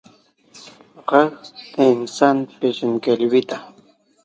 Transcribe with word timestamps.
غږ 1.07 1.31
د 1.73 1.75
انسان 1.93 2.37
پیژندګلوي 2.59 3.41
ده 3.49 3.57